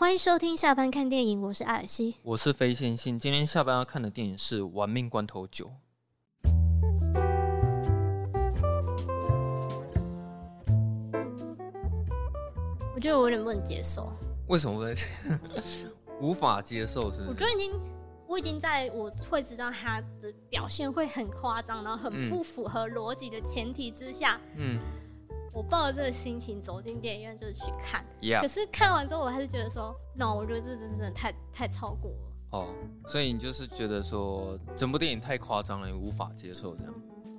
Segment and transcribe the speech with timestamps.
[0.00, 3.18] 欢迎收听下班看电影，我是艾尔西，我是非线性。
[3.18, 5.66] 今天下班要看的电影是《玩命关头九》。
[12.94, 14.10] 我觉得我有点不能接受。
[14.48, 14.98] 为什么我在
[16.18, 17.12] 无法接受？
[17.12, 17.26] 是？
[17.28, 17.78] 我觉得已经，
[18.26, 24.80] 我已经在我会知道他的表现会很夸张，然后很不符合逻辑的前提之下，嗯。
[25.52, 28.04] 我抱着这个心情走进电影院，就是去看。
[28.40, 32.16] 可是看完之后，我还是觉得说，no，我觉得这真的太太超过了。
[32.50, 36.94] 哦，oh, 所以你就是觉得说，整部电影太夸张了，你无法接受这样。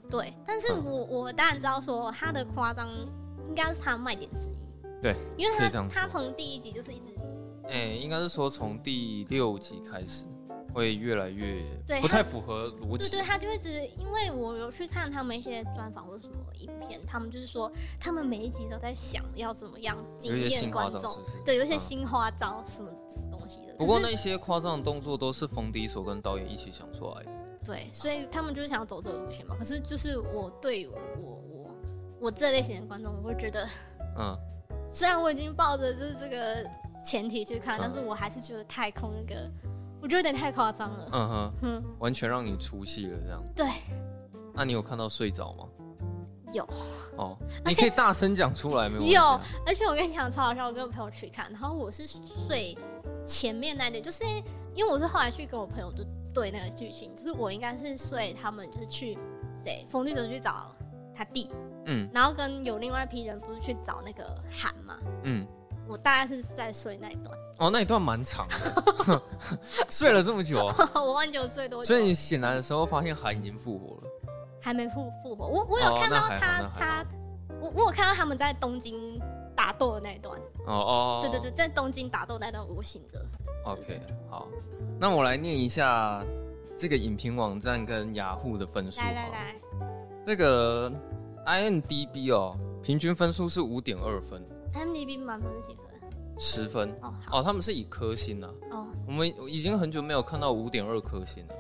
[0.10, 2.88] 对，但是我、嗯、我当然知道说，他的夸张
[3.48, 4.70] 应该是他的卖点之一。
[5.02, 7.16] 对，因为他他从第一集就是一直，
[7.66, 10.26] 哎、欸，应该是说从第六集开始。
[10.74, 11.64] 会越来越
[12.02, 13.10] 不太符合逻辑。
[13.10, 22.90] 对对，他就一直，因为我有去看他们一些专访或者什么影片，他们就是说，他们每一集都在想要怎么样惊艳观众，是是对，有一些新花招什么
[23.30, 23.74] 东西的。
[23.78, 27.32] 不过那些夸张的动作都是冯迪所跟导演一起想出来的。
[27.64, 29.56] 对，所以他们就是想要走这个路线嘛。
[29.58, 31.76] 可是就是我对我我
[32.22, 33.68] 我这类型的观众，我会觉得，
[34.18, 34.38] 嗯，
[34.88, 36.66] 虽然我已经抱着就是这个
[37.04, 39.50] 前提去看，嗯、但是我还是觉得太空那个。
[40.02, 41.10] 我觉得有点太夸张了。
[41.12, 43.44] 嗯哼，嗯，完全让你出戏了这样。
[43.56, 43.68] 对。
[44.54, 45.66] 那你有看到睡着吗？
[46.52, 46.68] 有。
[47.18, 49.14] 哦，你可以大声讲出来没有？
[49.14, 52.78] 有，而且我跟你讲超好笑，我跟我朋友去看，然后我是睡
[53.26, 54.24] 前面那点，就是
[54.74, 59.18] 因为我是后来去跟我朋友就对那个剧情，就是我应该是睡他们就是去
[59.56, 60.76] 谁，冯迪索去找
[61.14, 61.50] 他弟，
[61.86, 65.48] 嗯，然后跟有另外一批人不是去找那个韩嘛，嗯。
[65.92, 69.22] 我大概是在睡那一段哦，那一段蛮长的，
[69.92, 71.88] 睡了这么久， 我忘记我睡多久。
[71.88, 74.04] 所以你醒来的时候发现韩已经复活了，
[74.62, 75.46] 还没复复活。
[75.46, 77.06] 我我有看到他他，
[77.60, 79.20] 我我有看到他们在东京
[79.54, 80.40] 打斗的那一段。
[80.66, 83.20] 哦哦，对对对，在东京打斗那段我醒着。
[83.66, 84.48] OK，好，
[84.98, 86.24] 那我来念一下
[86.78, 89.02] 这个影评网站跟雅虎的分数。
[89.02, 89.56] 来来来，
[90.26, 90.90] 这个
[91.46, 94.42] IMDB 哦，平均分数是五点二分。
[94.74, 95.86] IMDB 满分是几分？
[96.40, 98.88] 十分哦，哦，他们是以颗星啊哦。
[99.06, 101.54] 我们已经很久没有看到五点二颗星了。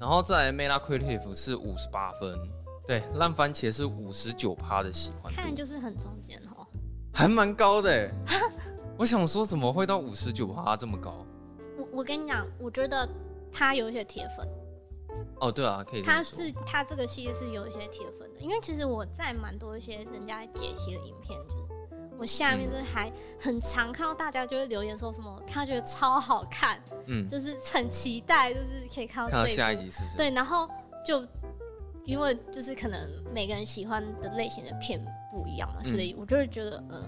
[0.00, 2.36] 然后在 Metacritic 是五十八分，
[2.86, 6.66] 对，烂番茄是五十九趴的喜欢，看就是很中间哦，
[7.14, 8.10] 还蛮高的。
[8.98, 11.24] 我想说怎么会到五十九趴这么高？
[11.78, 13.08] 我我跟你讲，我觉得
[13.52, 14.46] 他有一些铁粉。
[15.40, 16.02] 哦，对啊，可以。
[16.02, 21.65] 他是他这个系列是有一些铁粉的，因为其实我在蛮多一些人家解析的影片就是。
[22.18, 30.16] 我下面就是还很常看到大家就会留言说什么，他觉得超好看，嗯，就是很期待，就是可以看到，看到下一集，是不是？
[30.16, 30.68] 对，然后
[31.04, 31.26] 就
[32.04, 34.98] 因为就是可能每个人喜欢的类型的片
[35.30, 37.02] 不一样嘛，所以我就会觉得，嗯，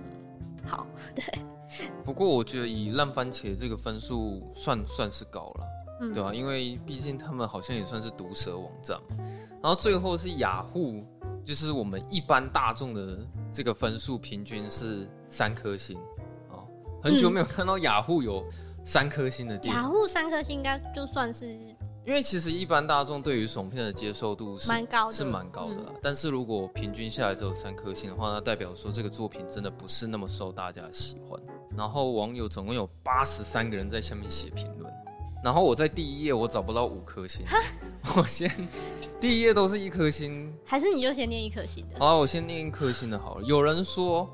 [0.64, 1.24] 好，对。
[2.02, 5.66] 不过我觉得以烂番茄这个分数算算是高了，
[6.00, 6.32] 嗯，对吧？
[6.32, 9.16] 因为毕竟他们好像也算是毒舌网站嘛，
[9.62, 11.04] 然后最后是雅虎。
[11.48, 15.98] 就是我们一般大众的这个分数平均是三颗星，
[16.50, 16.68] 哦，
[17.02, 18.44] 很久没有看到雅虎有
[18.84, 19.80] 三颗星的电影。
[19.80, 21.46] 雅虎三颗星应该就算是，
[22.04, 25.76] 因为其实一般大众对于爽片的接受度是蛮高的，是蛮高的。
[25.88, 31.40] 嗯、但是如果平均下来只有三颗星的话，那代表说这个作品真的不是那么受大家喜欢。
[31.74, 34.92] 然后网友总共有八十三个人在下面写评论，
[35.42, 37.44] 然后我在第一页我找不到五颗星，
[38.16, 38.50] 我先。
[39.20, 41.98] 第一页都是一颗星，还是你就先念一颗星的？
[41.98, 43.44] 好，我先念一颗星的好了。
[43.44, 44.30] 有人说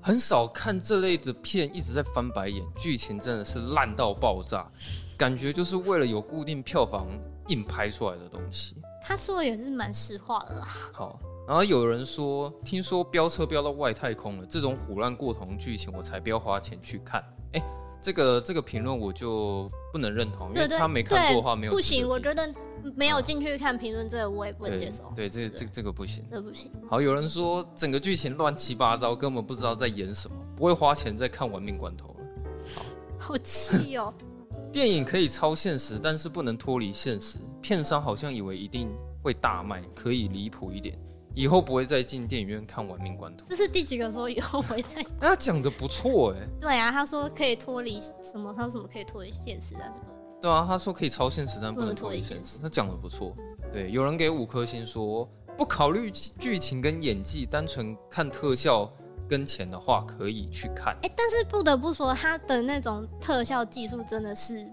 [0.00, 4.68] 很少看这类的片，一直在翻白眼，剧情真的是烂到爆炸，
[5.16, 7.06] 感觉就是为了有固定票房
[7.46, 8.76] 硬拍出来的东西。
[9.00, 10.66] 他说的也是蛮实话的啦。
[10.92, 17.22] 好，然后有人说，听说飙车飙到外太空了，这种虎烂过头的剧情，我才不要花钱去看。
[17.52, 17.64] 哎、欸，
[18.04, 21.72] 这个这个评论我就不能认同，因为他没看过的话没有。
[21.72, 22.54] 不行，我觉得。
[22.96, 25.10] 没有进去看评论，这个我也不能接受。
[25.16, 26.70] 对，对，这这这个不行，这个不行。
[26.86, 32.26] 好，有人说整个剧情乱七八糟，根本不知道在演什么，不会花钱再看《玩命关头》了。
[32.74, 32.82] 好，
[33.32, 34.12] 好气哦。
[34.70, 37.38] 电影可以超现实，但是不能脱离现实。
[37.62, 40.94] 片商好像以为一定会大卖，可以离谱一点，
[41.34, 43.44] 以后不会再进电影院看《玩命关头》。
[43.48, 45.04] 这是第几个说以后不会再？
[45.20, 46.48] 他讲的不错哎。
[46.60, 48.52] 对啊，他说可以脱离什么？
[48.56, 49.90] 他说什么可以脱离现实啊？
[49.92, 50.06] 这个。
[50.40, 52.60] 对啊，他说可以超现实，但不能脱离现实。
[52.60, 53.34] 他讲的不错。
[53.72, 58.92] 对，有人给五颗星说，不考虑剧情跟演技，单纯看特效
[59.28, 60.96] 跟钱的话，可以去看。
[61.02, 64.64] 哎，但是不得不说，他的那种特效技术真的是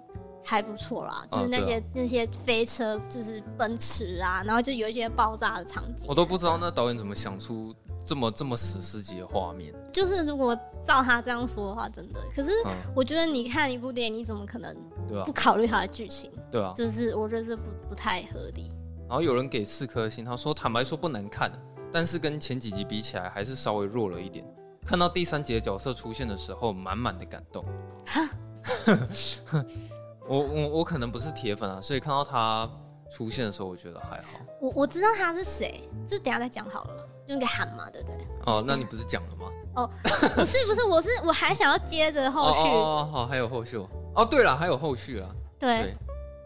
[0.51, 6.05] 还不错啦，就是那些、啊啊、那些飞车，就是奔驰啊，然后就有一些爆炸的场景。
[6.09, 7.73] 我都不知道那导演怎么想出
[8.05, 9.73] 这么这么史诗级的画面。
[9.93, 10.53] 就是如果
[10.83, 12.19] 照他这样说的话，真的。
[12.35, 12.51] 可是
[12.93, 14.75] 我觉得你看一部电影，你怎么可能
[15.23, 16.29] 不考虑它的剧情？
[16.51, 18.69] 对啊，就是我觉得这不不太合理。
[19.07, 21.49] 然后有人给四颗星，他说坦白说不难看，
[21.93, 24.45] 但是跟前几集比起来还是稍微弱了一点。
[24.85, 27.63] 看到第三集的角色出现的时候，满满的感动。
[30.27, 32.69] 我我我可能不是铁粉啊，所以看到他
[33.11, 34.39] 出现的时候，我觉得还好。
[34.59, 38.17] 我我知道他是谁，这等下再讲好了，用个喊嘛，对不对？
[38.45, 39.51] 哦，那你不是讲了吗？
[39.75, 42.69] 哦， 不是不是，我是我还想要接着后续。
[42.69, 43.77] 哦，哦，好，还有后续。
[44.15, 45.29] 哦，对了，还有后续啊。
[45.57, 45.95] 对，对，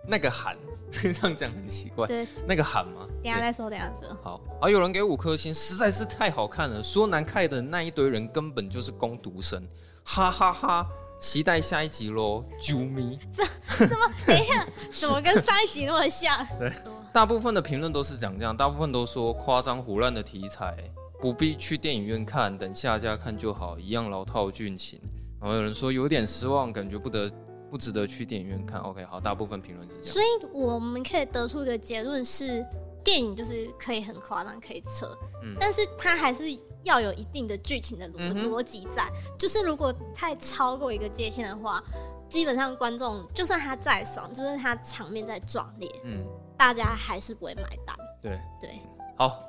[0.07, 0.55] 那个喊
[0.91, 2.07] 这样讲很奇怪。
[2.07, 3.07] 对，那个喊吗？
[3.23, 4.15] 等下再说，等下说。
[4.23, 6.81] 好，好，有人给五颗星，实在是太好看了。
[6.81, 9.67] 说难看的那一堆人根本就是攻读生，
[10.03, 10.89] 哈哈哈，哈。
[11.17, 13.17] 期待下一集喽，啾咪！
[13.31, 13.45] 怎
[13.87, 14.11] 怎么？
[14.27, 16.45] 等一下，怎么跟上一集那么像？
[16.59, 16.71] 对，
[17.13, 20.75] 大部分的评论都是讲这样，大部分都说夸张胡乱的题材，
[21.21, 24.99] 不必去电影院看，等下架看就好，一样老套剧情。
[25.39, 27.31] 然后有人说有点失望，感觉不得
[27.69, 28.81] 不值得去电影院看。
[28.81, 30.13] OK，好，大部分评论是这样。
[30.13, 32.65] 所以我们可以得出一个结论是，
[33.03, 36.43] 电影就是可以很夸张，可以扯，嗯，但是它还是。
[36.85, 41.83] 要有一定的剧情的逻逻辑在，就是如果太超过一个界限的话，
[42.29, 47.95] 基本上观众就算他再爽，就是他场面再壮烈，嗯，大家还是不会买单。
[48.21, 48.79] 对对，
[49.17, 49.43] 好，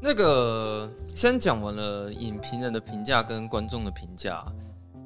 [0.00, 4.44] 那个先讲完了影评人的评价跟观众的评价，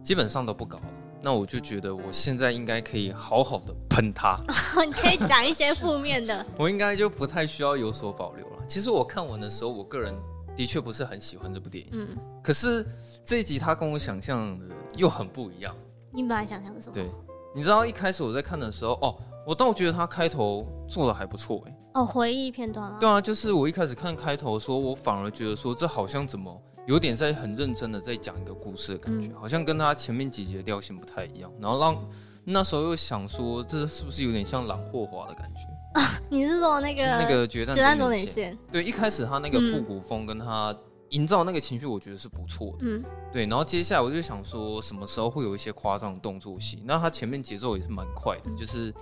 [0.03, 0.81] 基本上都不高，
[1.21, 4.37] 那我就觉得我现在应该可以好好的喷他。
[4.87, 8.57] 你可以讲一些负面的， 我应该就不太需要有所保留了。
[8.69, 10.15] 其实我看完的时候，我个人。
[10.57, 12.09] 的确不是很喜欢这部电影，嗯，
[12.43, 12.85] 可是
[13.23, 15.77] 这一集他跟我想象的又很不一样。
[16.13, 16.95] 你本来想象的什么？
[16.95, 17.11] 对，
[17.55, 19.15] 你知道一开始我在看的时候，哦，
[19.47, 22.97] 我倒觉得他开头做的还不错，哎，哦，回忆片段啊。
[22.99, 31.53] 对啊，就是我一开始看开头的时候，我反而觉得说这好像怎么有点在很认真的在讲一个故事的感觉，嗯，好像跟他前面几集的调性不太一样。
[31.61, 32.09] 然后让
[32.45, 35.69] 那时候又想说，这是不是有点像朗霍华的感觉？
[36.29, 38.57] 你是说那个那个决战决战终点线？
[38.71, 40.77] 对，一开始他那个复古风跟他
[41.11, 42.79] 营造那个情绪，我觉得是不错的。
[42.81, 43.47] 嗯，对。
[43.47, 46.83] 然后接下来我就想说，什么时候会有一些夸张的动作戏？
[46.85, 48.93] 那他前面节奏也是蛮快的，嗯，就是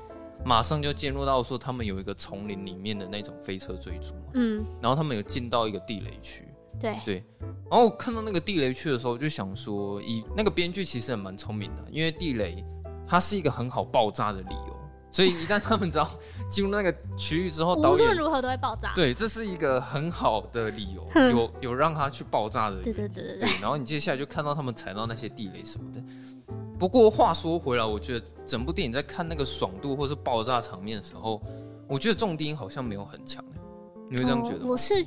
[0.45, 4.15] 马上就进入到说他们有一个丛林里面的那种飞车追逐。
[4.35, 6.47] 嗯，然后他们有进到一个地雷区。
[6.79, 7.25] 对对。
[7.71, 12.63] 然后我看到那个地雷区的时候，就想说，以那个编剧其实也蛮聪明的，因为地雷
[13.07, 14.77] 它是一个很好爆炸的理由。
[15.15, 16.11] 所以一旦他们只要
[16.51, 18.93] 进入那个区域之后， 导演无论如何都会爆炸。
[18.97, 22.83] 对，这是一个很好的理由，有有让他去爆炸的。
[22.83, 23.49] 对对对对，对。
[23.61, 26.03] 然后你接下来就看到他们踩到那些地雷什么的。
[26.81, 31.41] 不过话说回来，我觉得整部电影在看那个爽度或是爆炸场面的时候，
[31.87, 33.43] 我觉得重低音好像没有很强。
[34.11, 34.67] 你会这样觉得？
[34.67, 35.07] 我是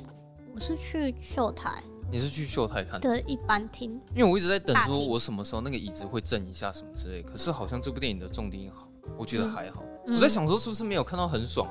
[0.54, 1.82] 我是去秀台。
[2.10, 3.10] 你是去秀台看的？
[3.10, 4.00] 对，一般听。
[4.16, 7.22] 因为我一直在等说，我什么时候那个椅子会震一下什么之类。
[7.22, 8.87] 可是好像这部电影的重低音好，
[9.18, 9.82] 我觉得还好。
[10.06, 11.68] 嗯我在想说，是不是没有看到很爽？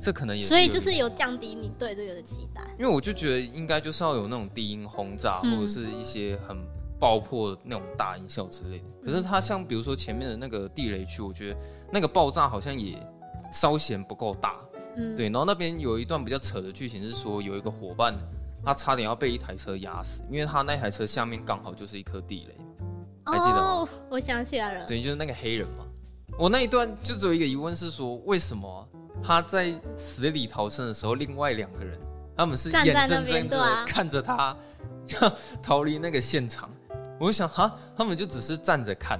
[0.00, 2.62] 这可能也是，所以就是有降低你对这个的期待。
[2.78, 6.56] 因为我就觉得应该就是要有那种低音轰炸，或者是一些很
[6.98, 8.84] 爆破的那种大音效之类的。
[9.04, 11.56] 可是它像比如说前面的那个地雷区，我觉得
[11.92, 12.96] 那个爆炸好像也
[13.52, 14.56] 稍显不够大。
[14.96, 15.26] 嗯，对。
[15.26, 18.14] 然后那边有一段比较扯的剧情是说，有一个伙伴
[18.64, 22.56] 他差点要被一台车压死，因为他那台车下面刚好就是一颗地雷。
[23.26, 23.82] 还记得吗？
[23.82, 24.86] 哦，我想起来了。
[24.86, 25.84] 对，就是那个黑人嘛。
[26.38, 28.88] 我那一段就只有一个疑问是说，为什么
[29.20, 31.98] 他在死里逃生的时候，另外两个人
[32.36, 34.56] 他们是眼睁睁的看着他
[35.60, 36.70] 逃离那个现场？
[37.18, 39.18] 我就想，哈，他们就只是站着看，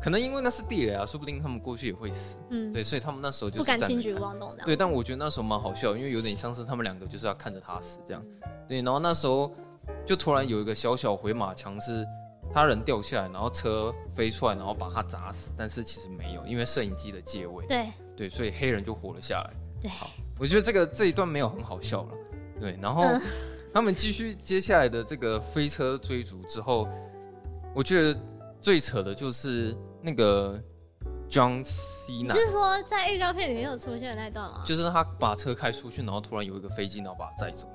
[0.00, 2.36] 可能因为那是地雷啊，说不定他们过去也会死。
[2.50, 4.48] 嗯，对，所以他们那时候就不敢轻举妄动。
[4.64, 8.22] 对，但我觉得那时候蛮好笑，因为有点像是他们两个就是要看着他死这样。
[8.68, 9.52] 对，然后那时候
[10.06, 12.06] 就突然有一个小小回马枪是。
[12.52, 17.66] 他人掉下来，然后车飞出来，然后把他砸死，但是其实没有，因为摄影机的借位。
[17.66, 19.50] 对对，所以黑人就活了下来。
[19.80, 22.10] 对，好，我觉得这个这一段没有很好笑了。
[22.60, 23.20] 对，然后、嗯、
[23.72, 26.86] 他们继续接下来的这个飞车追逐之后，
[27.74, 28.20] 我觉得
[28.60, 30.56] 最扯的就是那个
[31.28, 32.22] John Cena。
[32.22, 34.62] 你是说在预告片里面有出现的那段吗？
[34.64, 37.66] 就是他把车开出去，然后突然有一个飞机，然后把他载走。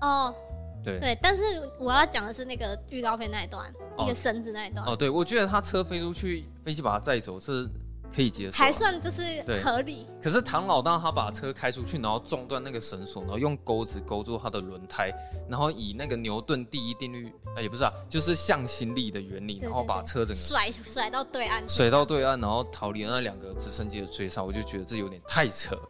[0.00, 0.34] 哦。
[0.84, 1.42] 对，对，但是
[1.78, 4.84] 我要讲的是那个预告片那一段，哦、一个绳子那一段。
[4.86, 7.68] 哦，对，我觉得他车飞出去，飞机把他载走是
[8.14, 10.06] 可以接受，还算就是合理。
[10.22, 15.12] 可是唐老大他把车开出去，然后撞断那个绳索，然后用钩子勾住他的轮胎，
[15.48, 25.88] 然后以那个牛顿第一定律，哎，也不是啊，就是向心力的原理，然后把车整个甩甩到对岸，甩到对岸，然后逃离那两个直升机的追杀，我就觉得这有点太扯了。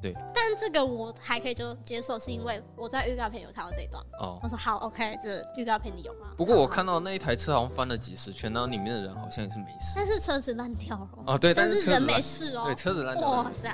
[0.00, 4.02] 对，但这个我还可以就接受，是因为我在预告片有看到这一段。
[4.20, 6.28] 哦，我说好，OK，这预告片里有吗？
[6.36, 9.94] 不过我看到那一台车好像翻了几十圈，然后里面的人好像也是没事。
[9.96, 11.08] 但是车子烂掉了。
[11.26, 12.64] 哦，对，但是人没事哦。
[12.64, 13.28] 对，车子烂掉。
[13.28, 13.68] 哇塞！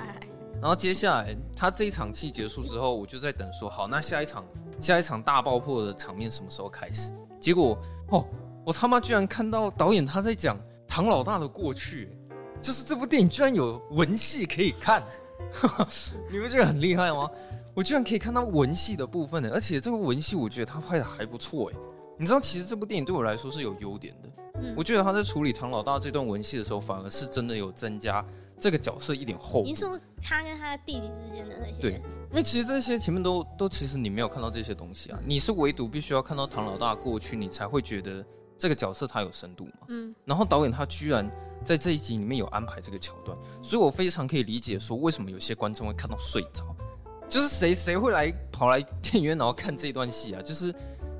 [0.61, 4.43] 然后接下来他这一场戏结束之后，我就在等说，好，那下一场
[4.79, 7.11] 下一场大爆破的场面什么时候开始？
[7.39, 7.77] 结果
[8.09, 8.25] 哦，
[8.65, 12.09] 我他妈居然看到导演他在讲唐老大的过去，
[12.61, 15.03] 就是这部电影居然有文戏可以看。
[16.31, 17.29] 你们觉得很厉害吗？
[17.73, 21.77] 我居然可以看到文戏的部分呢，而且这个文戏我觉得他拍的还不错哎。
[22.17, 24.29] 你知道，其实这部电影对我来说是有优点的。
[24.61, 28.25] 嗯，我觉得他在处理唐老大这段文戏的时候，反而是真的有增加
[28.57, 29.65] 这个角色一点厚度。
[29.65, 31.81] 你说他跟他的弟弟之间的那些？
[31.81, 31.91] 对，
[32.31, 38.25] 因为其实这些前面都都其实你没有看到这些东西啊，你是唯独必须要看到唐老大过去，你才会觉得
[38.57, 39.87] 这个角色他有深度嘛。
[39.89, 41.29] 嗯，然后导演他居然。
[41.63, 46.63] 在这一集里面有安排这个桥段，所以我非常可以理解说为什么有些观众会看到睡着，
[47.27, 50.41] 就是谁谁会来跑来电影院然后看这段戏啊？
[50.43, 50.71] 就是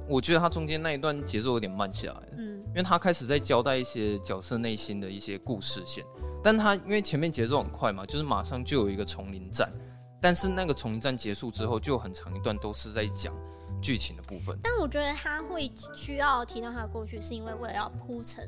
[0.07, 6.05] 我觉得他中间那一段节奏有点慢下来，嗯，因为他开始在交代一些角色内心的一些故事线，
[6.43, 9.73] 但他因为前面节奏很快嘛，就是马上就有一个丛林战，
[10.21, 13.33] 但是那个丛林战结束之后就很长一段都是在讲
[13.81, 14.57] 剧情的部分。
[14.61, 18.47] 但我觉得他会需要提到他的过去，是因为为了要铺成。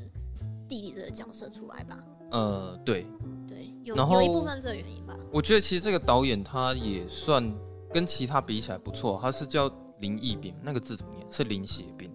[0.70, 1.98] 弟弟这个角色出来吧？
[2.32, 3.08] 呃，对，
[3.48, 5.18] 对，有有一部分这个原因吧。
[5.32, 7.50] 我觉得其实这个导演他也算
[7.94, 11.26] 跟其他比起来不错，他是叫林义斌，那个字怎么念？
[11.32, 12.12] 是林写斌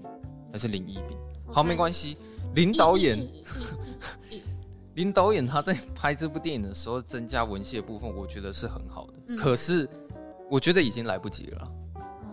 [0.53, 1.17] 还是林义斌
[1.49, 2.19] 好，没关系。
[2.55, 3.27] 林导演，
[4.97, 9.15] 林导演他在拍这部电影的时候增加文戏的部分，我觉得是很好的。
[9.29, 9.89] 嗯、可是
[10.51, 11.73] 我觉得已经来不及了。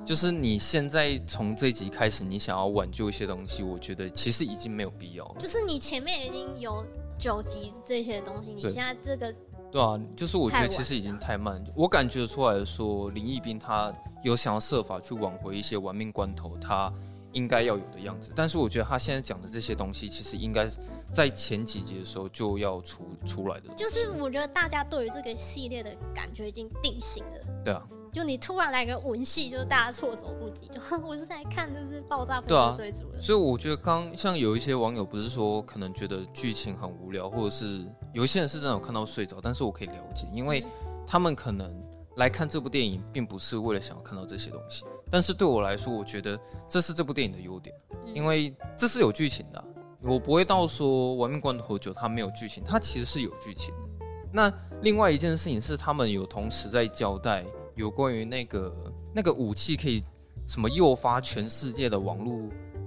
[0.10, 5.36] 就是你现在从这集开始，你想要挽救一些东西，我觉得其实已经没有必要了。
[5.38, 6.84] 就是你前面已经有
[7.16, 9.32] 九集这些东西，你现在这个
[9.72, 11.64] 对啊，就是我觉得其实已经太慢。
[11.76, 16.92] 我感觉出来说，林义斌他有想要设法去挽回一些玩命关头他
[17.34, 20.68] 应该要有的样子，但是我觉得他现在讲的这些东西，其实应该
[21.14, 23.72] 在前几集的时候就要出出来的。
[23.78, 27.32] 就是我觉得大家对于这个系列的感觉已经定型了。
[27.64, 27.88] 对啊。
[28.12, 30.68] 就你突然来个文戏，就是大家措手不及。
[30.68, 33.22] 就 我是在看，就是爆炸片追逐的。
[33.22, 40.66] 所以我觉得刚像有一些网友不是说可能觉得剧情很无聊，或者是有一些人是真的有看到睡着，但是我可以了解，因为
[41.06, 41.72] 他们可能
[42.18, 44.84] 来看这部电影并不是为了想要看到这些东西。
[45.12, 47.76] 但是对我来说，我觉得这是这部电影的优点，
[48.14, 49.66] 因为这是有剧情的啊。
[50.02, 54.06] 我不会到说《玩命关头9》它没有剧情，它其实是有剧情的。
[54.32, 57.46] 那另外一件事情是，他们有同时在交代。
[57.80, 60.04] 有关于那个那个武器可以
[60.46, 62.34] 什么诱发全世界的网络，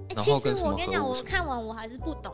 [0.09, 0.75] 欸，然后跟什么？
[0.77, 2.31] 其实我跟你讲，我看完我还是不懂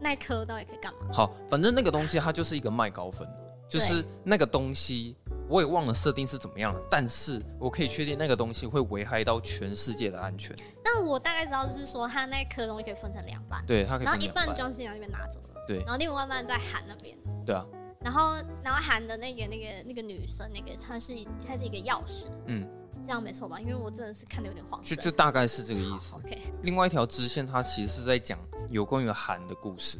[0.00, 1.12] 那颗到底可以干嘛。
[1.12, 3.24] 好，反正那个东西它就是一个麦高芬，
[3.68, 5.14] 就是那个东西
[5.48, 10.56] 我也忘了设定是怎么样了，但是我可以确定那个东西会危害到全世界的安全。
[10.82, 17.16] 但我大概知道就是说，它那颗东西可以分成两半，对，它可以然后一半装进那边拿走了，对，然后另外一半在韩那边，
[17.46, 17.64] 对啊。
[18.06, 21.12] 然后，然后喊的那个、那个、那个女生，那个她是
[21.44, 22.64] 她是一个钥匙，嗯，
[23.04, 23.60] 这样没错吧？
[23.60, 24.80] 因为我真的是看的有点慌。
[24.84, 26.14] 就就大概是这个意思。
[26.14, 26.40] OK。
[26.62, 28.38] 另外一条支线，它其实是在讲
[28.70, 29.98] 有关于韩的故事，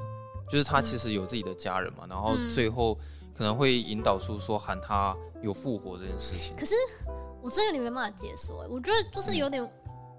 [0.49, 2.97] 就是他其实有自己的家人嘛，嗯、然后最后
[3.35, 6.55] 可能会引导出说韩他有复活这件事情。
[6.57, 6.77] 可是
[7.43, 9.69] 我这个你没办法接受，我觉得就是有点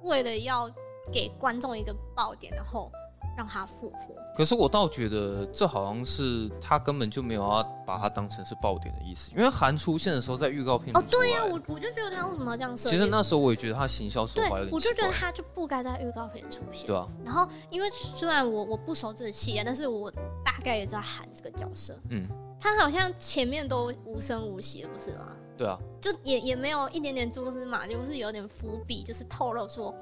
[0.02, 0.70] 为了要
[1.10, 2.92] 给观众一个爆点，然后。
[3.38, 10.92] 让他复活，可是我倒觉得这好像是他根本就没有要把它当成是爆点的意思，因为韩出现的时候在预告片。
[10.98, 12.96] 哦，对呀、啊，我我就觉得他为什么要这样设计？
[12.96, 14.72] 其实那时候我也觉得他行销手法有点。
[14.72, 16.88] 我就觉得他就不该在预告片出现。
[16.88, 17.08] 对啊。
[17.24, 20.10] 然后，因为虽然我我不熟这个戏啊，但是我
[20.44, 21.96] 大概也知道韩这个角色。
[22.10, 22.28] 嗯。
[22.60, 25.32] 他好像前面都无声无息的，不是吗？
[25.56, 25.78] 对啊。
[26.02, 29.94] 就也也没有一点点蛛丝马迹，就是有点伏笔，就是透露说。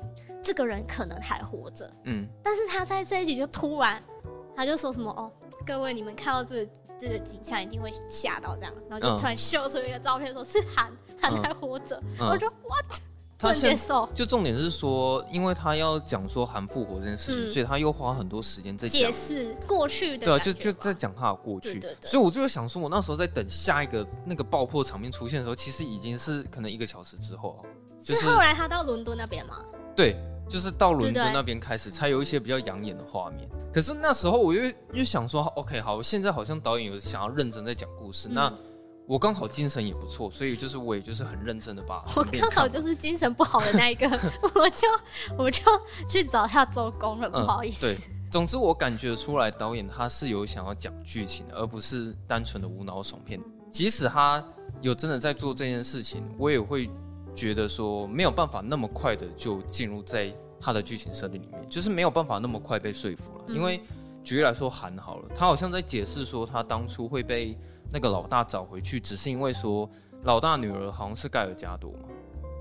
[0.45, 4.01] 这个人可能还活着，嗯，但是他在这一集就突然，
[4.55, 5.31] 他就说什么哦，
[5.65, 13.01] 各位你们看到这个这个景象一定会吓到这样，然后就突然秀出一个照片说，是韩韩还活着，嗯、我就 what
[13.39, 14.07] 不能接受。
[14.13, 27.65] 就重点是说，因为他要讲说韩复活这件事情，嗯、所以他又花很多时间在解释过去的，对啊，就就在讲他的过去，所以我就想说，我那时候在等下一个那个爆破场面出现的时候，其实已经是可能一个小时之后啊，
[27.99, 29.59] 就是、是后来他到伦敦那边吗？
[29.95, 30.15] 对。
[30.47, 33.49] 就是到伦敦那边开始，才有一些比较养眼的画面。
[33.73, 38.29] 可是那时候我又又想说，OK，好，现在好像导演有想要认真在讲故事。
[38.29, 38.53] 嗯、那
[39.05, 42.03] 我刚好精神也不错，所以就是我也就是很认真的把。
[42.15, 44.07] 我刚好就是精神不好的那一个，
[44.55, 44.87] 我就
[45.37, 45.61] 我就
[46.07, 47.87] 去找他周工了，不好意思。
[47.87, 53.39] 嗯、对，总之我感觉出来导演他是有想要讲剧情的，而不是单纯的无脑爽片。
[53.69, 54.41] 即使他
[54.79, 56.89] 有真的在做这件事情，我也会
[57.35, 63.43] 觉得说没有办法那么快的就进入在他的剧情设定里面，就是没有办法那么快被说服了。
[63.47, 63.79] 嗯、因为
[64.23, 67.55] 举例来说，韩好了，他好像在解释说他当初会被
[67.91, 69.87] 那个老大找回去，只是因为说
[70.23, 72.09] 老大女儿好像是盖尔加朵嘛。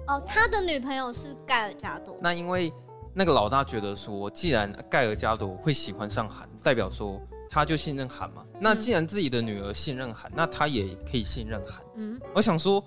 [0.08, 2.18] 哦，他的女朋友是盖尔加朵。
[2.20, 2.70] 那因为
[3.14, 8.44] 那个老大觉得说，既然盖尔加朵会喜欢上韩，代表说他就信任韩嘛。
[8.60, 11.82] 那既然自己的女儿信任韩，那他也可以信任韩。
[11.96, 12.84] 嗯，我想说，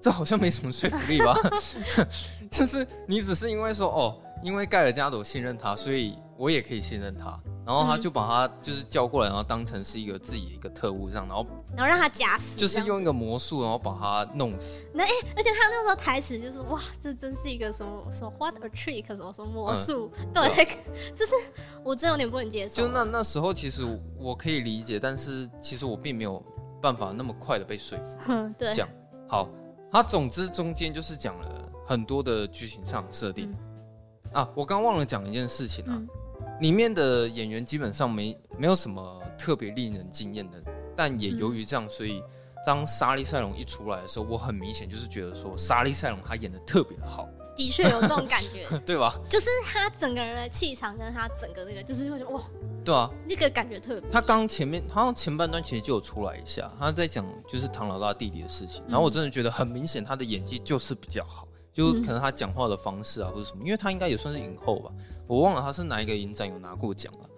[0.00, 1.34] 这好像没什么说服力吧？
[2.50, 7.38] 就是你只是因为说，哦，因为盖尔加朵信任他，所以我也可以信任他。
[7.66, 14.86] 然后他就把他就是叫过来，然后当成是一个自己的一个特务上，然后然后让他假死，就是用一个魔术，然后把他弄死。
[14.94, 20.64] 那哎，而且他那个时候台词就是哇，这真是一个什么什么 what a trick，什么什么魔术，嗯、 对，这、
[21.14, 21.32] 就是
[21.84, 22.76] 我真有点不能接受。
[22.76, 23.84] 就那那时候其实
[24.16, 26.42] 我可以理解，但是其实我并没有
[26.80, 28.16] 办法那么快的被说服。
[28.28, 28.72] 嗯，对。
[28.72, 28.88] 这样
[29.28, 29.46] 好，
[29.90, 33.54] 他总之中间就是讲了很多的剧情上设定、
[34.24, 35.92] 嗯、啊，我刚忘了讲一件事情啊。
[35.92, 36.08] 嗯。
[36.60, 40.60] 里面的演员基本上没没有什么特别令人惊艳的，
[40.96, 42.20] 但也由于这样，所以
[42.66, 47.28] 当莎莉赛隆一出来的时候，我很明显就是觉得说莎莉赛隆她演的特别的好，
[47.58, 49.18] 的确有这种感觉， 对吧？
[49.28, 52.40] 就是他整个人的气场跟他整个那个，就是会觉得哇，
[52.84, 54.08] 对啊，那个感觉特别。
[54.08, 61.46] 他刚前面好像前半段其实就有出来一下，他在讲就是唐老大弟弟的事情，然后我真的觉得很明显他的演技就是比较好。
[61.70, 64.90] 就可能他讲话的方式啊，或者什么，因为他应该也算是影后吧，
[65.28, 67.28] 我忘了他是哪一个影展有拿过奖了。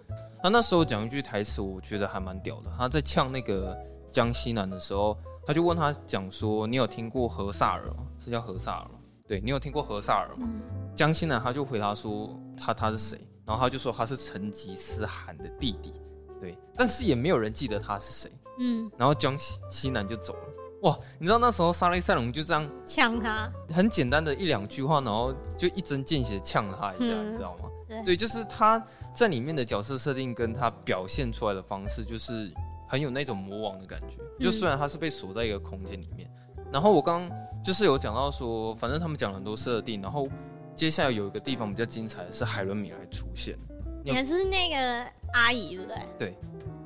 [0.42, 2.72] 他那时候讲一句台词，我觉得还蛮屌的。
[2.78, 3.76] 他在呛那个
[4.10, 5.14] 江西南的时候，
[5.46, 8.06] 他就问他讲说：“你有听过何萨尔吗？
[8.18, 8.92] 是叫何萨尔吗？
[9.30, 10.48] 对，你有听过何萨尔吗？”
[10.92, 15.94] 江西南他就回答说：“他他是谁？”然后他就说他是成吉思汗的弟弟。
[16.40, 18.32] 对，但是也没有人记得他是谁。
[18.58, 20.40] 嗯，然后江西西南就走了。
[20.82, 27.68] 哇，你知道那时候莎莉赛隆就这样呛他，很简单的一两句话，然后就一针见血呛了他一下，嗯、你知道吗？
[27.86, 28.84] 对，对，就是他
[29.14, 32.52] 在里面的角色设定跟他表现出来的方式，就是
[32.88, 34.16] 很有那种魔王的感觉。
[34.18, 36.28] 嗯、就虽然他是被锁在一个空间里面，
[36.72, 40.28] 然后我刚刚就是有讲到说，反正他们讲了很多设定，然后
[40.74, 43.58] 接下来有一个地方比较精彩的是海伦米莱出现，
[44.04, 45.96] 你还是那个阿姨对不对？
[46.18, 46.38] 对，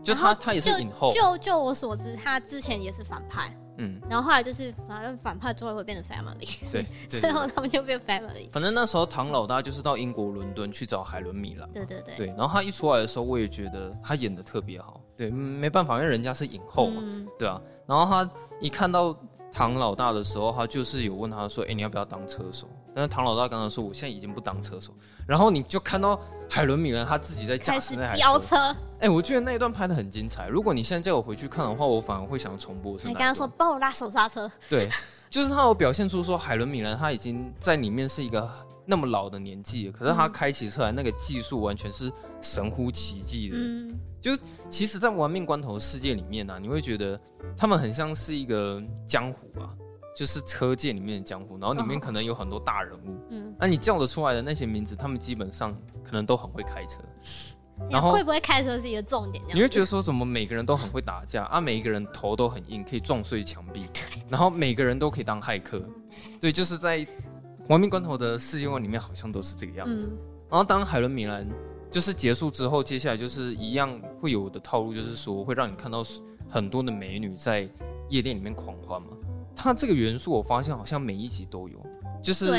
[0.02, 3.54] 就她她也是影后，就就我所知，她之前也是反派。
[3.76, 8.48] 嗯，然后后来就是，反正反派最后会变成 family，对， 最后他们就变 family。
[8.48, 12.26] 反正那时候唐老大就是到英国伦敦去找海伦米兰，对对对，对。
[12.28, 17.60] 然后他一出来的时候，我也觉得他演的特别好，对，没办法，因为人家是影后嘛，嗯、对啊。
[17.84, 18.30] 然后他
[18.60, 19.12] 一看到
[19.54, 24.92] 唐老大的时候，他就是有问他说：“哎，你要不要当车手？”但是唐老大刚刚说：“我现在已经不当车手。”
[25.28, 30.48] 然后你就看到海伦米兰他自己在驾驶那台飙车，哎、欸，我觉得那一段拍的很精彩。
[30.48, 32.98] 如果你现在叫我回去看的话，我反而会想重播。
[33.04, 34.88] 你刚刚说帮我拉手刹车，对，
[35.30, 38.50] 就是他有表现出说海伦米兰他已经在里面是一个
[38.86, 43.56] 那么老的年纪，可是他开起车来那个技术完全是神乎其技的。
[43.58, 47.18] 嗯，就是其实，在玩命关头世界里面呢、啊，你会觉得
[47.56, 49.70] 他们很像是一个江湖啊。
[50.16, 53.18] 就是车界里面的江湖，然后里面可能有很多大人物。
[53.30, 57.00] 嗯，那、啊、你叫得出来的那些名字，他们基本上可能都很会开车。
[57.90, 59.42] 然后会不会开车是一个重点。
[59.52, 61.60] 你会觉得说，怎么每个人都很会打架啊？
[61.60, 63.86] 每一个人头都很硬，可以撞碎墙壁。
[64.28, 65.82] 然后每个人都可以当骇客。
[66.40, 67.04] 对，就是在
[67.68, 70.06] 亡命关头的世界观里面，好像都是这个样子。
[70.10, 70.18] 嗯、
[70.50, 71.48] 然后当海伦米兰
[71.90, 76.04] 就是结束之后，接下来就是一样会有的套路，就是说会让你看到
[76.48, 77.68] 很多的美女在
[78.10, 79.08] 夜店里面狂欢嘛。
[79.56, 81.80] 它这个元素，我发现好像每一集都有，
[82.22, 82.50] 就是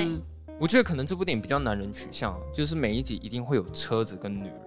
[0.59, 4.61] 我觉得可能这部电影比较男人取向，就是每一集一定会有车子跟女人，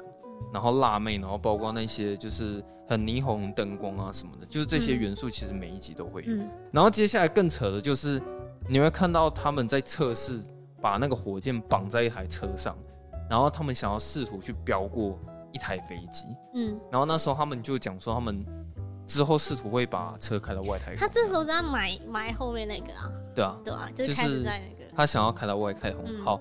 [0.52, 6.36] 然后辣妹，然后包括那些就是很霓虹灯光啊什么的，就是这些元素其实每一集都会有。
[6.70, 8.20] 然后接下来更扯的就是
[8.68, 10.40] 你会看到他们在测试
[10.80, 12.76] 把那个火箭绑在一台车上，
[13.28, 15.18] 然后他们想要试图去飙过
[15.52, 18.44] 一台飞机，嗯，然后那时候他们就讲说他们。
[19.08, 20.96] 之后试图会把车开到外太空。
[20.98, 23.10] 他这时候是在埋埋后面那个啊。
[23.34, 24.84] 对啊，对啊，就是开始在那个。
[24.94, 26.04] 他想要开到外太空。
[26.06, 26.38] 嗯、好，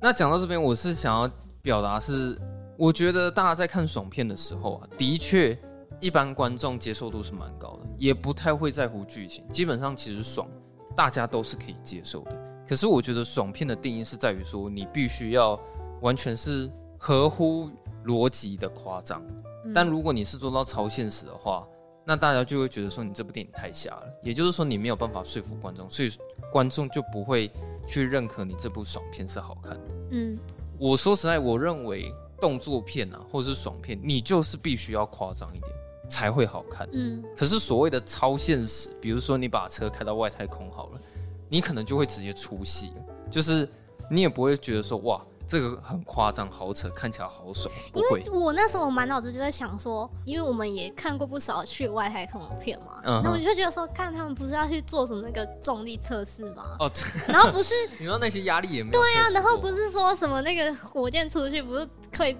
[0.00, 1.30] 那讲到这边，我是想要
[1.62, 2.36] 表达是，
[2.76, 5.56] 我觉得大家在看爽片的时候啊，的确
[6.00, 9.48] 一般观众接受度是蛮高的，也不太会在乎剧情。
[9.48, 10.48] 基本上其实爽，
[10.96, 12.36] 大家都是可以接受的。
[12.68, 15.58] 可是我觉得爽片的定义是在于说，你必须要
[16.00, 17.68] 完全是合乎
[18.04, 19.22] 逻辑的夸张。
[19.64, 21.66] 嗯、但如果你是做到超现实的话，
[22.04, 26.10] 那大家就会觉得说你这部电影太瞎了，也就是说你没有办法说服观众，所以
[26.50, 27.50] 观众就不会
[27.86, 29.94] 去认可你这部爽片是好看的。
[30.12, 30.38] 嗯，
[30.78, 35.72] 我说实在，我认为动作片啊，或者是爽片，你就是必须要夸张一点，
[36.10, 36.86] 才会好看。
[36.92, 41.00] 嗯，可是所谓的超现实，比如说你把车开到外太空好了，
[41.48, 42.92] 你可能就会直接出戏，
[43.30, 43.66] 就是
[44.10, 45.24] 你也不会觉得说哇。
[45.50, 47.74] 这个很夸张，好扯，看起来好爽。
[47.92, 56.76] 因为我那时候我满脑子就在想说，因为我们也看过不少去外太空的片嘛，那、嗯、我就觉得说，看他们不是要去做什么那个重力测试吗？
[56.78, 57.02] 哦，对。
[57.32, 59.00] 然后不是 你说那些压力也没有。
[59.00, 62.36] 对、啊，然后不是说什么那个火箭出去不是可以。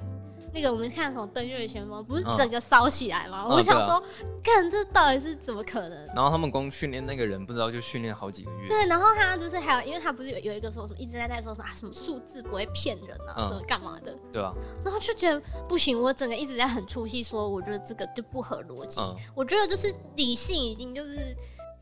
[0.52, 3.44] 那个我们看什么登月先锋，不是整个烧起来吗？
[3.48, 4.02] 嗯、我想说，啊、
[4.42, 6.06] 看这到底是怎么可能？
[6.08, 8.68] 然后他们光训练那个人，不知道就训练好几个月。
[8.68, 14.14] 对，然后他就是还有，因为他不是有有一个说什么一直在在说什么啊，什么数字不会骗人啊，嗯、什么干嘛的？
[14.32, 14.52] 对啊。
[14.84, 19.00] 然后就觉得不行，我整个一直在很出戏，说我觉得这个就不合逻辑。
[19.00, 21.36] 嗯、我觉得就是理性已经就是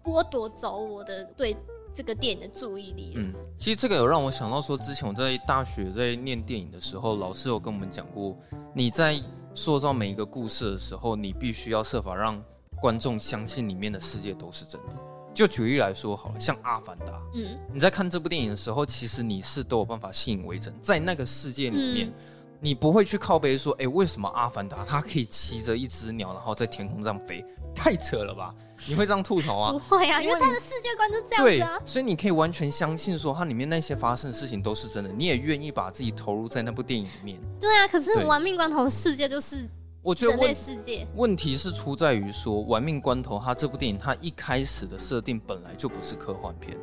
[0.04, 1.56] 剥夺走我的对。
[1.98, 3.14] 这个电影的注意力。
[3.16, 8.36] 嗯，其实这个有让我想到说，之前我在大学在念电影的时候，老师有跟我们讲过，
[8.72, 9.20] 你在
[9.52, 12.40] 塑造每一个故事的时候，你必须要设法让
[12.80, 14.94] 观众相信里面的世界都是真的。
[15.34, 22.14] 就举例来说好了，像《阿凡达》，嗯，你在看这部电影的时候，其实你是都有办法信以为真，在那个世界里面，嗯、
[22.60, 27.44] 你不会去靠背说，哎，为什么阿凡达他可以骑着一只鸟，然后在天空上飞？
[27.74, 28.54] 太扯了吧！
[28.86, 29.72] 你会这样吐槽啊？
[29.88, 31.82] 不会啊，因为他的世界观就这样子啊。
[31.84, 37.40] 所以你可以完全相信说，它里面那些发生的事情都是真的，你也愿意把自己投入在那部电影里面。
[37.60, 39.68] 对啊，可是《玩命关头》世界就是
[40.02, 41.06] 我觉得世界。
[41.16, 46.76] 问题是出在于说，《玩命关头》它这部电影它一开始的设定本来就不是科幻片，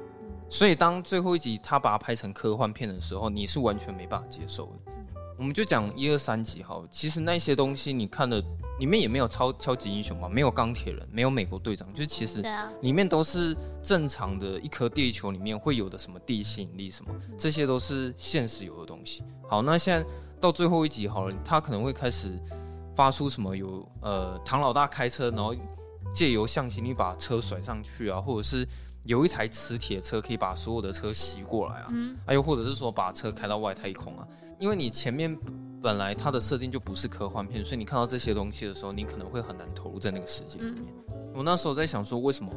[0.49, 4.91] 所以当最后一集他把它拍成科幻片的时候，你是完全没办法接受的。
[5.37, 8.41] 我们就讲一二三集好，其实那些东西你看的
[8.79, 12.41] 里面也没有超超级英雄嘛，没有钢铁人，没有美国队长，就其实
[12.81, 19.23] 里面都是正常的一颗地球里面会有的什么地吸引力什么，这些都是现实有的东西。
[19.47, 20.07] 好，那现在
[20.39, 22.31] 到最后一集好了，他可能会开始
[22.95, 25.53] 发出什么有呃唐老大开车，然后
[26.13, 28.65] 借由向心力把车甩上去啊，或者是
[29.03, 34.25] 有一台磁铁车可以把所有的车吸过来啊，嗯，还有或者是说把车开到外太空啊。
[34.59, 35.37] 因为你前面
[35.81, 40.93] 本来它的设定就不是科幻片，所以你看到这些东西的时候，你可能会很难投入在那个世界里面。
[41.09, 42.51] 嗯、我那时候在想说，为什么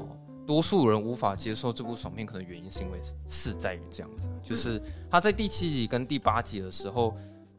[0.46, 2.26] 多数人无法接受这部爽片？
[2.26, 4.80] 可能原因是因为是在于这样子，就是
[5.11, 7.14] 他在第七集跟第八集的时候，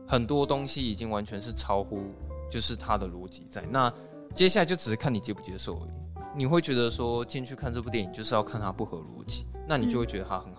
[0.08, 2.02] 很多东西已经完全是超乎
[2.50, 3.62] 就是他的逻辑在。
[3.70, 3.94] 那
[4.34, 5.92] 接下来就只是看你接不接受而已。
[6.36, 10.59] 你会觉得说进去看这部电影就是要看它不合逻辑，那你就会觉得它很好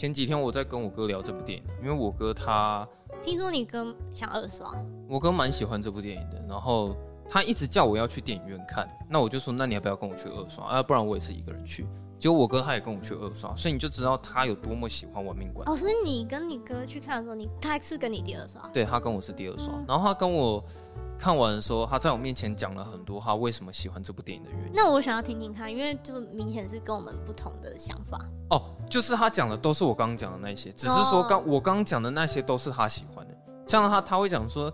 [0.00, 2.88] 前几天我在跟我哥聊这部电影，因为我哥他
[3.20, 4.74] 听说你哥想二刷，
[5.06, 6.96] 我哥蛮喜欢这部电影的，然后
[7.28, 10.82] 他一直叫我要去电影院看，那我就说，那你要不要跟我去二刷啊？
[10.82, 11.86] 不然我也是一个人去。
[12.18, 15.72] 结果我哥他也跟我去二刷，所以你就知道他有多么喜欢《玩命关头》。
[15.74, 18.66] 哦，所以你跟你哥去看的时候，你他是跟你第二刷？
[18.72, 20.64] 对，他跟我是第二刷，嗯、然后他跟我。
[21.18, 24.72] 看完的时候，他在我面前讲了很多他为什么喜欢这部电影的原因。
[24.74, 28.18] 那我想要听听看，因为就明显是跟我们不同的想法。
[28.48, 33.34] 哦，就是他讲的都是我刚刚讲的那些，只是说刚我刚刚讲的那些都是他喜欢的。
[33.66, 34.70] 像他他会讲说，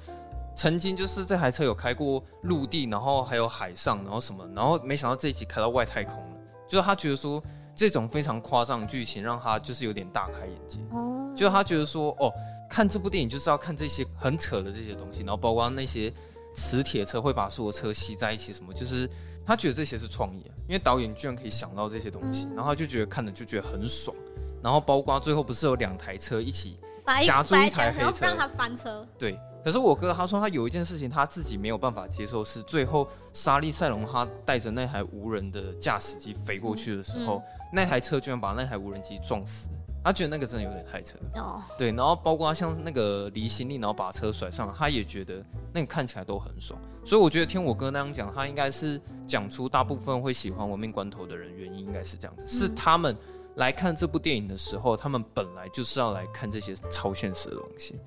[0.56, 6.36] 曾经就是这台车有开过陆地，然后还有海上，然后什么，然后没想到这一集开到外太空了。
[6.66, 7.40] 就是他觉得说
[7.74, 10.80] 这种非常夸张的剧情让他就是有点大开眼界。
[10.90, 12.32] 哦，就是他觉得说哦，
[12.68, 16.12] 看这部电影就是要看这些很扯的这些东西，然后包括那些。
[16.58, 19.06] 磁铁车会把所有车吸在一起，什么就是
[19.46, 24.14] 他觉得这些是创意，因为导演居然可以想到这些东西，然后他就觉得看着就觉得很爽，
[24.60, 26.78] 然后包括最后不是有两台车一起
[27.22, 29.06] 夹住一台黑车，让他翻车。
[29.16, 37.40] 对，可是我哥他说他有一件事情他自己没有办法接受，是最后莎莉赛隆他带着那台无人的驾驶机飞过去的时候，
[37.72, 39.68] 那台车居然把那台无人机撞死。
[40.06, 41.18] 他觉得那个真的有点太扯。
[41.34, 53.16] 哦，对，然后包括像那个离心力，然后把车甩上，他也觉得那个看起来都很爽，所以我觉得听我哥那样讲，他应该是讲出大部分会喜欢《玩命关头》的人原因应该是这样子，是他们
[53.56, 57.98] 来看这部电影的时候，他们本来就是要来看这些超现实的东西，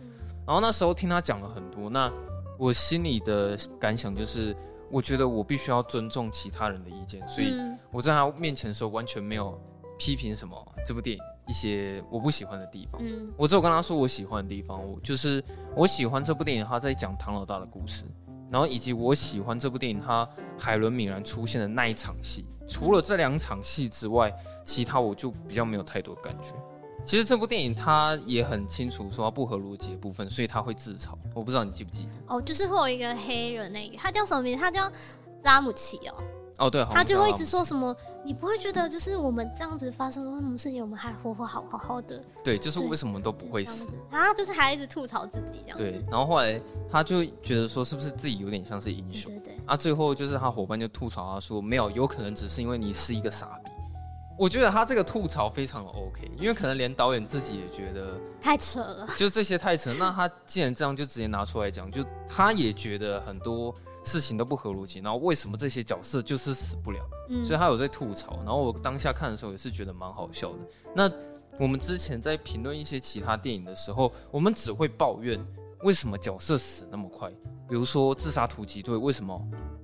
[0.47, 2.09] 然后那时候听他讲了很多，那
[2.57, 4.55] 我心里的感想就是，
[4.89, 7.53] 我觉得我必须要尊重其他人的意见，所以
[7.91, 9.59] 我在他面前的时候完全没有
[9.97, 11.23] 批评什么这部电影。
[11.49, 15.43] 一些我不喜欢的地方，嗯，我只有跟他说我喜欢的地方，我就是
[15.75, 18.05] 我喜欢这部电影，他在讲唐老大的故事，
[18.51, 24.31] 然后以及我喜欢这部电影，他海伦米兰出现的那一场戏，除了这两场戏之外，
[24.63, 26.53] 其他我就比较没有太多感觉。
[27.03, 31.13] 其实这部电影他也很清楚说他不合逻辑的部分，所以他会自嘲。
[31.33, 32.35] 我不知道你记不记得？
[32.35, 34.61] 哦，就是会有一个黑人那个，他叫什么名字？
[34.61, 34.91] 他叫
[35.43, 36.13] 拉姆齐哦。
[36.59, 42.21] 哦，对，他就会一直说什么，你不会觉得就是我们这样子发生什么事情，我们还活活好好好的？
[42.43, 44.33] 对，就是为什么都不会死啊？
[44.33, 45.83] 就是还一直吐槽自己这样子。
[45.83, 49.31] 对，然后后来他就觉得说，是不是自己有点像是英雄？
[49.35, 49.63] 对对，对。
[49.65, 53.71] 啊，最后就是他伙伴就吐槽他说，没有，有可能只是因为你是一个傻逼。
[54.37, 59.93] 我觉得他这个吐槽非常的 OK，因为可能连导演自己也觉得 太扯了，就这些太扯。
[59.99, 63.75] 那他既然这样，就直接拿出来讲，就他也觉得很多
[64.09, 64.99] 事情都不合逻辑。
[64.99, 66.99] 然后为什么这些角色就是死不了？
[67.29, 68.37] 嗯，所以他有在吐槽。
[68.37, 70.57] 然后我当下看的时候也是觉得蛮好笑的。
[70.95, 71.11] 那
[71.59, 75.39] 我们之前在评论一些其他电影的时候，我们只会抱怨
[75.83, 77.29] 为什么角色死那么快。
[77.69, 79.39] 比如说自杀突击队，为什么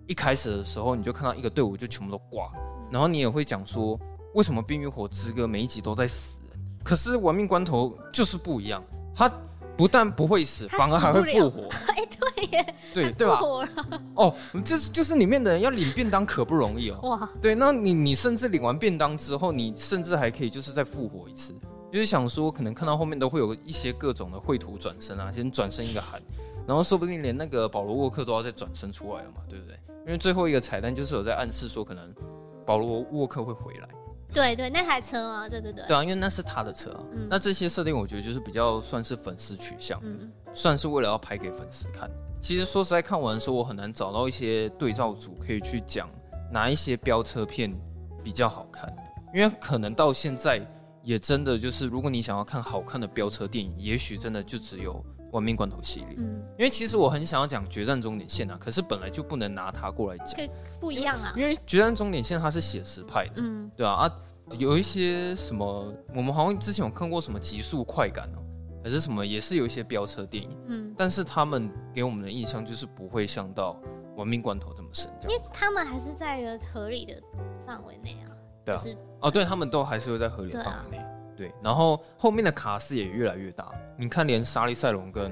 [0.07, 2.51] 一开始的时候你就看到一个队伍就全部都挂？
[2.91, 3.99] 然后你也会讲说。
[4.35, 6.59] 为什么《冰与火之歌》每一集都在死人？
[6.83, 8.83] 可是《玩命关头》就是不一样，
[9.15, 9.31] 他
[9.77, 11.67] 不但不会死，反而还会复活。
[11.87, 13.39] 哎、欸，对耶，对对吧？
[14.15, 14.33] 哦，
[14.63, 16.99] 就是就是里面的人要领便当可不容易哦。
[17.03, 21.53] 哇，对，那你你甚至领完便当之后，你甚至还可以就是再复活一次。
[21.91, 26.21] 就是想说，可能看到后面都会有一些各种的绘图转身啊，先转身一个喊，
[26.67, 29.79] 然后说不定连那个保罗沃克都要再转身出来了嘛，对不对？
[30.05, 32.13] 因为最后一个彩蛋就是有在暗示说，可能
[32.65, 33.87] 保罗沃克会回来。
[34.35, 37.01] 对对，那台车啊，对对对，对啊，因为那是他的车啊。
[37.13, 42.11] 嗯，那这些设定我觉得就是比较算是粉丝取向，嗯，算是为了要拍给粉丝看。
[42.41, 46.09] 其实说实在，看完的时候我很难找到一些对照组可以去讲
[46.51, 47.73] 哪一些飙车片
[48.23, 48.93] 比较好看，
[49.33, 50.61] 因为可能到现在
[51.01, 54.93] 也真的就是，如果你想要看好看的飙车电影，也许真的就只有
[55.35, 56.15] 《玩命关头》系列。
[56.17, 60.39] 嗯，因为其实我很想要讲《决战终点线》啊，可是本来就不能拿它过来讲，
[60.79, 61.33] 不一样啊。
[61.35, 64.11] 因为《决战终点线》它是写实派的，嗯，对啊啊。
[64.59, 68.39] 有一些什么，我们好像之前有看过什么极速快感哦，
[68.83, 73.75] 还是什么，也是有一些飙车电影，嗯，但是他们给我们的印象就是不会像到
[74.15, 77.19] 玩命关头这么深，因为他们还是在一个合理的
[77.65, 78.29] 范围内啊，
[78.63, 78.81] 对啊，
[79.21, 81.03] 哦，对他们都还是会在合理范围内，
[81.35, 85.31] 对，然后后面的卡司也越来越大，你看连莎莉赛隆跟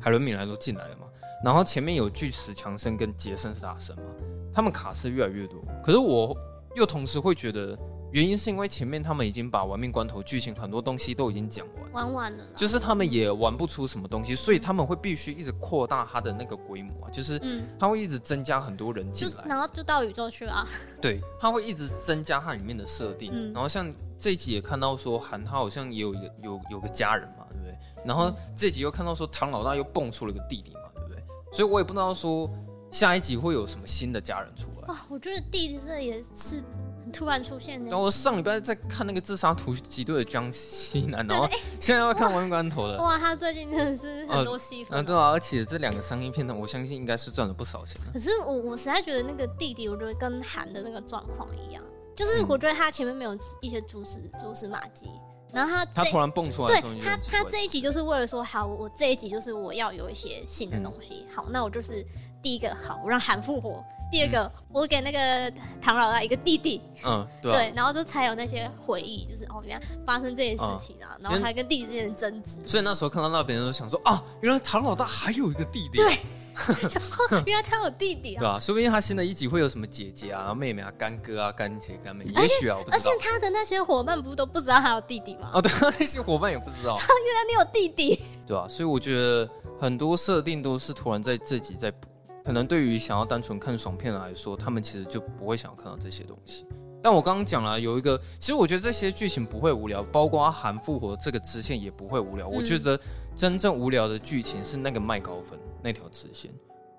[0.00, 1.06] 海伦米莱都进来了嘛，
[1.44, 4.02] 然后前面有巨石强森跟杰森斯坦森嘛，
[4.54, 6.36] 他们卡司越来越多，可是我
[6.76, 7.78] 又同时会觉得。
[8.12, 17.40] 原因是因为前面他们已经把《玩命关头》剧情很多东西都已经讲完，玩完了，就是他们也玩不出什么东西，所以他们会必须一直扩大他的那个规模啊，就是
[17.78, 20.66] 他会一直增加很多人进来，然后就到宇宙去了。
[21.00, 27.78] 对，他会一直增加它里面的设定，嗯、然后像这一集也看到说韩他好像也有一个有有个家人嘛，对不对？
[28.04, 31.22] 然后这一集又看到说唐老大又蹦出了个弟弟嘛，对不对？
[31.52, 32.50] 所以我也不知道说
[32.90, 34.88] 下一集会有什么新的家人出来。
[34.88, 36.62] 哇，我觉得弟弟这也是。
[37.10, 37.96] 突然出现的。
[37.96, 42.96] 我上礼拜在看那个自杀突击队的江西南， 然后现在要看玩命关头了。
[42.98, 44.98] 哇，他最近真的是很多戏份。
[44.98, 48.00] 嗯，对啊，而且这两个商业片段，我相信应该是赚了不少钱。
[48.12, 51.82] 可是我我实在觉得那个弟弟，我觉得跟韩的那个状况一样，
[52.16, 55.06] 就是我觉得他前面没有一些蛛丝蛛丝马迹，
[55.52, 62.04] 然后他他突然蹦出来，对他他这一集就是为了说好，我这一集就是我要有一些新的东西，好，那我就是
[62.42, 63.84] 第一个好，我让韩复活。
[64.10, 72.58] 第二个，嗯、我给那个唐老大一个弟弟，嗯，对，啊、对，然后就才有那些回忆，就是哦，原来发生这件事情啊，嗯、然后还跟弟弟之间的争执。
[72.66, 76.18] 所以那时候看到那边的时候，想说啊，原来唐老大还有一个弟弟，对，
[77.46, 78.60] 原来他有弟弟啊，对吧、啊？
[78.60, 82.98] 说不定他新的一集会有什么姐姐啊、妹妹啊、干哥啊、干姐、干妹，且也许啊，我不知道。
[82.98, 85.50] 而且他的那些伙伴不都不知道他有弟弟吗？
[85.54, 88.68] 哦，对， 那些伙伴也不知道， 原来你有弟弟，对吧、啊？
[88.68, 92.09] 所以我觉得很多设定都是突然在自己在补。
[92.44, 96.66] 可能对于想要单纯看爽片来说，他们其实就不会想要看到这些东西。
[97.02, 102.48] 但我刚刚讲了有一个，其实我觉得这些剧情不会无聊，包括韩复活这个支线也不会无聊。
[102.48, 102.98] 嗯、我觉得
[103.34, 106.50] 真正无聊的剧情是那个麦高芬那条支线，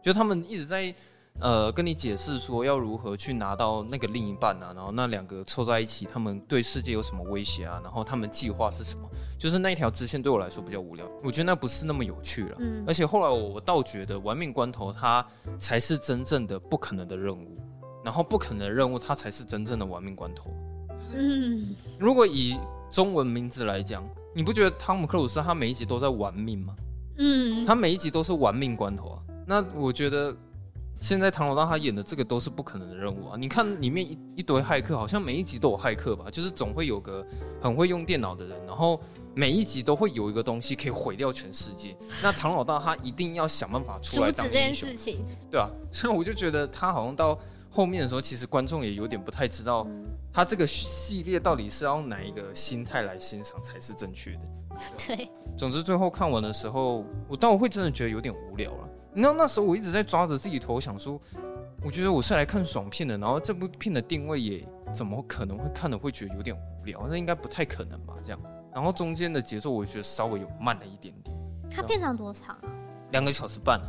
[0.01, 0.93] 就他们一直在。
[1.39, 7.81] 呃，跟你解释说要如何去拿到那个另一半啊，然后那两个凑在一起，他们对世界有什么威胁啊？
[7.83, 9.09] 然后他们计划是什么？
[9.39, 12.57] 就是那一条支线对我来说比较无聊，我觉得那不是那么有趣了。
[12.59, 15.25] 嗯，而且后来我我倒觉得玩命关头它
[15.57, 17.57] 才是真正的不可能的任务，
[18.03, 20.53] 然后不可能的任务它才是真正的玩命关头。
[21.11, 22.55] 嗯，如果以
[22.91, 26.75] 中文名字来讲，你不觉得汤姆克鲁斯他每一集都在玩命吗？
[27.17, 29.19] 嗯，他每一集都是玩命关头啊。
[29.47, 30.37] 那我觉得。
[31.01, 33.35] 现在唐老大他演的这个都是不可能的任务啊！
[33.35, 36.29] 你看里面一一堆骇客，好像每一集都有骇客吧？
[36.29, 37.25] 就是总会有个
[37.59, 39.01] 很会用电脑的人，然后
[39.33, 41.97] 每一集都会有一个东西可以毁掉全世界。
[42.21, 47.35] 那唐老大他一定要想办法出来 阻止这件事情，对啊，所以我就觉得他好像到
[47.71, 49.87] 后面的时候，其实观众也有点不太知道
[50.31, 54.41] 他这个系列到底是要哪一个心态来欣赏才是正确的。
[54.99, 58.87] 对， 对，总之最后看完的时候，我倒会真的觉得有点无聊了。
[59.13, 61.19] 你知道那时候我一直在抓着自己头，想说，
[61.83, 67.05] 我觉得我是来看爽片的，然后这部片的定位也怎么可能会看的会觉得有点无聊？
[67.09, 68.13] 那应该不太可能吧？
[68.23, 68.39] 这样，
[68.73, 71.35] 然后中间的节奏我觉得稍微有慢了一点点。
[71.69, 72.63] 它片长多长啊？
[73.11, 73.87] 两个小时半啊，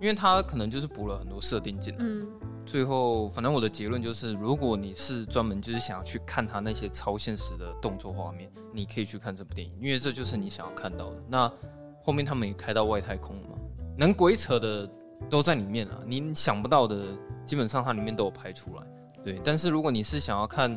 [0.00, 1.98] 因为它可能就是补了很多设定进来。
[2.00, 2.26] 嗯。
[2.66, 11.16] 最后，反正我的结论就是，如果你是专门就是想要去看他那些超现实的动作画面，你可以去看这部电影，因为这就是你想要看到的。
[11.26, 11.50] 那
[12.02, 13.56] 后面他们也开到外太空了嘛，
[13.98, 14.88] 能鬼扯的
[15.28, 17.02] 都在里面啊，你想不到的
[17.44, 18.82] 基本上它里面都有拍出来。
[19.24, 20.70] 对，但是如果你是想要看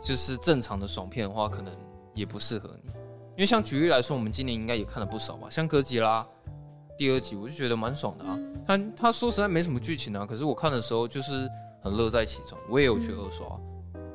[0.00, 1.70] 就是正常的爽片的话，可能
[2.14, 6.26] 也不适合你，因为像举例来说，我们今年应该也看了不少吧，像哥吉拉。
[6.98, 11.46] 第二集我就觉得蛮爽的啊，他他说实在没什么剧情啊，可是我看的时候就是
[11.82, 13.46] 很乐在其中，我也有去二刷，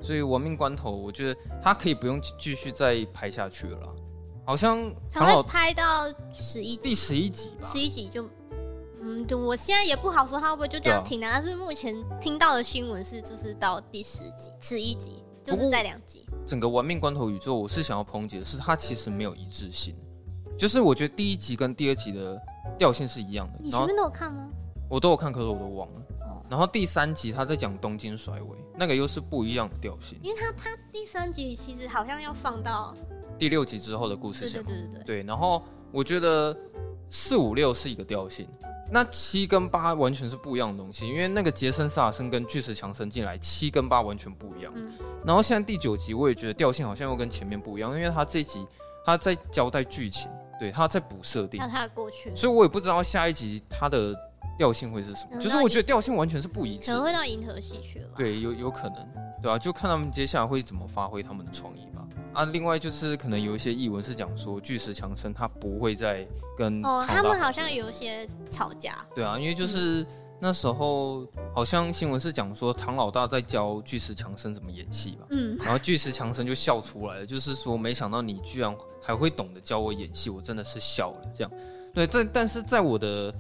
[0.02, 3.88] 所以亡命关头我觉得他可以不用继续再拍下去了啦，
[4.52, 8.28] 好像他会拍到十一第十一集吧，十一集就
[9.02, 19.96] 嗯，我现在也不好说他会不会就这样停了，但是目前听到的新闻是就是到第十集十一集就是在两集，整个玩命关头宇宙我是想要抨击的是它其实没有一致性，
[20.58, 22.38] 就是我觉得第一集跟第二集的。
[22.78, 24.50] 调性是一样的，你前面都有看吗？
[24.90, 26.02] 我都有看，可是我都忘了。
[26.22, 30.20] 哦、然后第三集他在讲东京甩尾，那个又是不一样的调性。
[30.24, 32.96] 因为他他第三集其实好像要放到
[33.42, 34.64] 第六集之后的故事线。
[34.64, 35.24] 对对对对对。
[35.24, 36.56] 然后我觉得
[37.10, 38.48] 四五六是一个调性，
[38.92, 41.08] 那七跟八完全是不一样的东西。
[41.08, 44.72] 因为那个杰森·萨尔森跟巨石强森进来，七跟八完全不一样。
[44.76, 44.94] 嗯。
[45.26, 48.64] 然后现在第九集我也觉得调性好像又跟前面不一样，因为他这一集
[49.04, 50.30] 他在交代剧情。
[50.60, 54.16] 对，他在补设定，他的过去，所以我也不知道下一集他的
[54.60, 55.42] 调性会是什么。
[55.42, 58.10] 就是我觉得调性完全是不一致，可能会到银河系去了。
[58.16, 58.98] 对，有有可能，
[59.42, 61.91] 对啊，就看他们接下来会怎么发挥他们的创意吧。
[62.34, 69.06] 啊，另外就是可能有一些译文是讲说巨石强森他不会再跟哦，他们好像有一些吵架。
[69.16, 70.02] 对啊，因为就是。
[70.02, 70.08] 嗯
[70.44, 81.52] 那时候好像新闻是讲说唐老大在教巨石强森怎么演戏吧，嗯，然后巨石强森就笑出来了，就是说没想到你居然还会懂得教我演戏，我真的是笑了这样。
[81.94, 83.32] 对，但但是在我的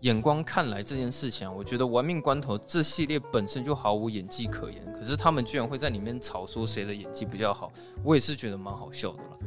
[0.00, 7.72] 眼光看来，这件事情啊，我觉得《玩命关头》这系列本身就毫无演技可言，可是他们居然会在里面吵说谁的演技比较好，
[8.04, 9.38] 我也是觉得蛮好笑的了。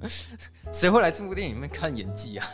[0.72, 2.46] 谁会来这部电影里面看演技啊？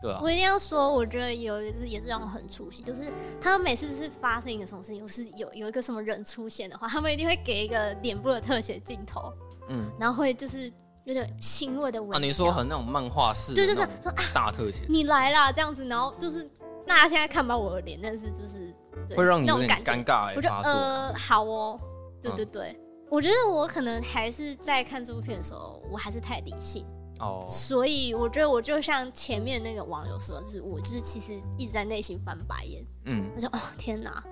[0.00, 9.32] 对啊，我一定要说，我觉得有一次也是让我很出戏，就是他们每次是发生一个什么事情，或是有有一个什么人出现的话，他们一定会给一个脸部的特写镜头，
[9.68, 10.72] 嗯，然后会就是
[11.04, 12.16] 有点欣慰的微笑。
[12.16, 13.86] 啊，你说很那种漫画式，对，就是
[14.32, 16.44] 大特写，你来啦这样子，然后就是
[16.86, 18.74] 大家现在看不到我的脸，但是就是
[19.16, 20.34] 会让你有点尴尬，欸。
[20.36, 21.80] 我觉得呃，好哦，
[22.20, 26.86] 对对对，嗯，我觉得我可能还是在看这部片的时候，我还是太理性。
[27.20, 32.84] 哦，所以我觉得我就像前面那个网友说，就是我就是其实一直在内心翻白眼。
[33.04, 34.22] 嗯，我说哦天哪，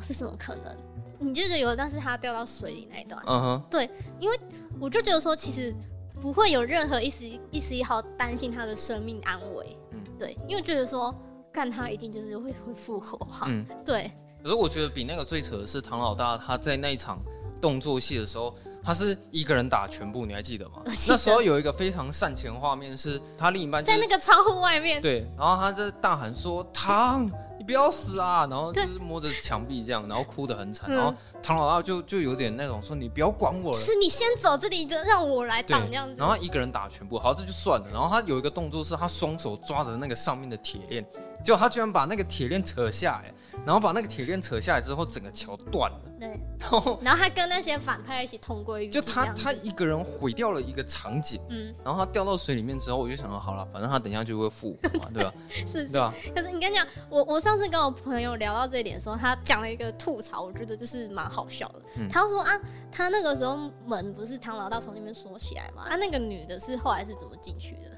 [0.00, 0.76] 是怎么可能？
[1.20, 3.88] 你就觉得有，但是他掉到水里那一段，嗯哼，对，
[4.18, 4.36] 因为
[4.80, 5.72] 我就觉得说，其实
[6.20, 9.76] 不会有任何一丝一丝一毫担心他的生命安危。
[9.92, 11.14] 嗯，对，因为觉得说
[11.52, 13.46] 干他一定就是会会复活哈。
[13.48, 14.10] 嗯，对。
[14.42, 17.18] 可是我觉得比那个最扯的是唐老大他在那一场
[17.60, 18.54] 动作戏的时候。
[18.82, 20.76] 他是一个人打全部，你还记得吗？
[20.86, 30.88] 得那时候有一个非常煽情画面，是他另一半、就是、在那个窗户外面，对，然后他在大喊说：“唐，你不要死啊！”然后就是摸着墙壁这样，然后哭得很惨。
[30.90, 37.86] 嗯、然后唐老大就就有点那种说：“你不要管我了，是你先走，这里就让我来挡这样子。”然后他一个人打全部，好，这就算了。
[37.92, 41.06] 然后他有一个动作是他双手抓着那个上面的铁链，
[41.44, 43.34] 结果他居然把那个铁链扯下来。
[43.64, 46.00] 然后把那个铁链扯下来之后，整个桥断了。
[46.18, 49.00] 对，然后然后他跟那些反派一起同归于尽。
[49.00, 55.32] 就他他一个人毁掉了一个场景，嗯，然后他掉到水里面之后，我就想说，好了，反正他等一下就会复活嘛， 对吧？
[55.66, 56.12] 是，对吧？
[56.34, 61.82] 可是你跟你讲，我我上次跟我朋友聊到这一点的时候，他讲了一个吐槽，我觉得就是蛮好笑的。
[61.96, 62.60] 嗯、他说啊，
[62.92, 65.84] 他那个时候门不是唐老大从那边锁起来嘛？
[65.88, 67.90] 啊，那个女的是后来是怎么进去的？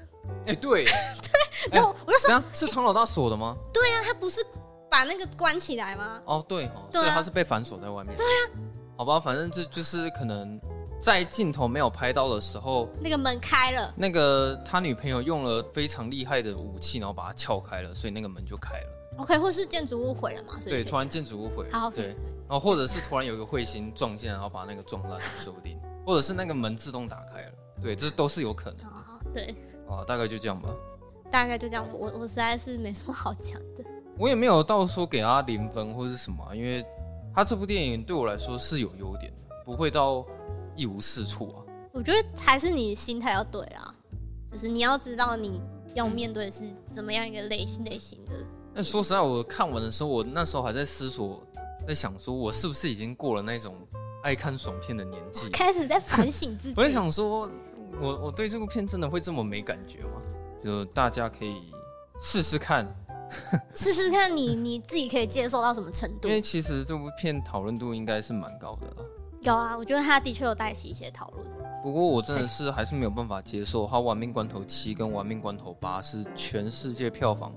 [0.45, 0.85] 哎，对，
[1.21, 3.57] 对，然后我就说，是唐老大锁的吗？
[3.73, 4.45] 对啊，他不是。
[4.93, 6.21] 把那个关起来吗？
[6.25, 8.15] 哦，对哦，对啊，所以他是被反锁在外面。
[8.15, 8.53] 对啊，
[8.95, 10.61] 好吧，反正这就是可能
[11.01, 13.91] 在镜头没有拍到的时候，那个门开了。
[13.97, 18.87] 那个他女朋友用了非常厉害的武器，然后把它撬开了，所以那个门就开了。
[19.17, 20.59] OK，或是建筑物毁了嘛？
[20.63, 21.79] 对，突然建筑物毁了。
[21.79, 22.09] 好，对，
[22.47, 25.75] 然后或者是突然有一个彗星撞进来，然后把那个撞烂，说不定。
[26.05, 27.51] 或者是那个门自动打开了，
[27.81, 28.85] 对，这都是有可能。
[28.85, 29.55] 好，对。
[29.89, 30.69] 啊，大概就这样吧。
[31.31, 33.83] 大概就这样，我我实在是没什么好讲的。
[34.17, 36.85] 我也没有到说给他零分或者是什么，因为
[37.33, 40.25] 他这部电影对我来说是有优点的，不会到
[40.75, 41.63] 一无是处啊。
[41.91, 43.93] 我觉得还是你心态要对啊，
[44.51, 45.61] 就是你要知道你
[45.95, 48.31] 要面对的是怎么样一个类型类型的。
[48.73, 51.41] 那说实在，我看完的时候，我那时候还在思索
[51.87, 53.75] 在想说，我是不是已经过了那种
[54.23, 56.73] 爱看爽片的年纪，开始在反省自己。
[56.77, 57.49] 我在想说，
[57.99, 60.21] 我我对这部片真的会这么没感觉吗？
[60.63, 61.71] 就大家可以
[62.21, 62.87] 试试看，
[63.75, 66.27] 试试看你你自己可以接受到什么程度？
[66.27, 69.05] 因为其实这部片讨论度应该是蛮高的了。
[69.43, 71.45] 有啊，我觉得他的确有带起一些讨论。
[71.81, 77.53] 不过我真的是还是没有办法接受，他《玩命关头七》跟《玩命关头八》是全世界票房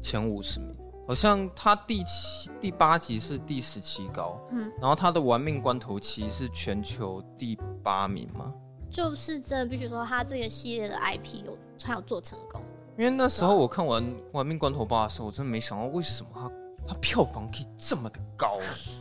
[0.00, 0.76] 前五十名，
[1.08, 8.54] 好像他第七、第八集是第十七高，嗯，然后他的《玩命关头七》是全球第八名吗？
[8.88, 12.60] 就是真的必须说，他这个系列的 IP 有才有做成功。
[12.96, 16.50] 因为那时候我看完《玩命关头八》的时候，我真的没想到为什么它
[16.86, 18.56] 它票房可以这么的高，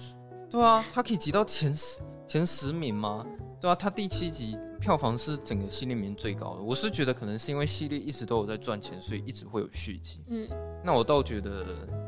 [0.49, 3.25] 对啊，它可以挤到前十前十名吗？
[3.61, 6.61] 对啊，它第七集票房是整个系列里面最高的。
[6.61, 10.23] 我是觉得可能是因为系列一直都有在赚钱，所以一直会有续集。
[10.27, 10.47] 嗯，
[10.83, 11.63] 那我倒觉得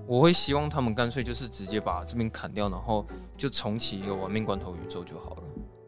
[0.08, 3.06] 我会希望他们干脆就是直接把这边砍掉，然后
[3.38, 5.44] 就重启一个玩命关头宇宙就好了，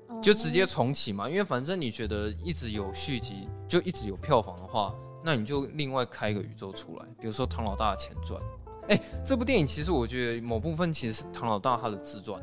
[0.10, 1.28] 哦、就直接重启嘛。
[1.28, 4.94] 因为反正你觉得一直有续集，就一直有票房的话，
[5.28, 8.42] 那你就另外开一个宇宙出来，比如说唐老大的前传。
[8.88, 12.42] 哎，这部电影其实我觉得某部分其实是唐老大他的自传。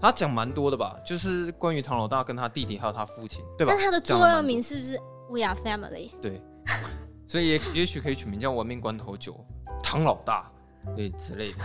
[0.00, 3.74] 他讲蛮多的吧，就是关于唐老大跟他弟弟还有他父亲，对吧？
[3.74, 4.96] 那他的座右铭是不是
[5.28, 6.10] We are family？
[6.22, 6.40] 对，
[7.26, 9.36] 所以也也许可以取名叫“玩命关头九”，
[9.82, 10.48] 唐老大，
[10.94, 11.58] 对之类的。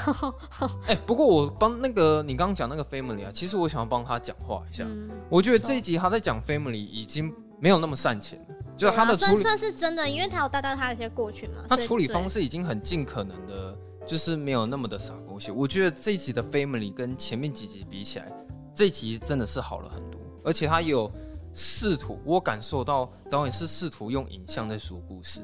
[0.87, 4.83] 哎、欸，不过我帮那个你刚刚讲那个 family 啊，其实我想要帮他讲话一下。
[4.87, 8.45] 嗯、我觉得这一集他在讲 family 已经没有那么煽情了，
[8.79, 11.65] 就他的处理算算是真的，因为他有带到他的一些过去嘛。
[11.69, 13.77] 他处理方式已经很尽可能的。
[14.07, 18.31] 就是没有那么的傻狗血，我觉得这一集的 Family 跟前面几集比起来，
[18.73, 21.11] 这一集真的是好了很多，而且他有
[21.53, 25.41] 试图，我感受到导演是试图用影像在说故事，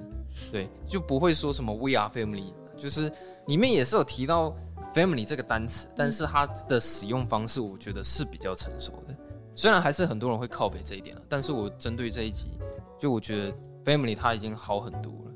[0.51, 3.11] 对，就不会说什么 We are family，就是
[3.45, 4.55] 里面也是有提到
[4.95, 9.15] Family 这个单词，但是它的使用方式我觉得是比较成熟的，
[9.53, 12.49] 虽然还是很多人会靠北这一点了，但是我针对这一集，
[12.97, 15.31] 就我觉得 Family 它已经好很多了，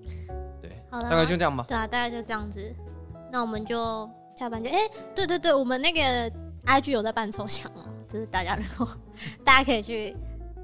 [0.62, 2.74] 对，好了，大概就这样吧，对啊，大概就这样子。
[3.32, 6.00] 那我们就下半节，哎、欸，对对对，我们那个
[6.66, 8.96] IG 有在办抽奖哦，就是大家如果
[9.44, 10.16] 大家可以去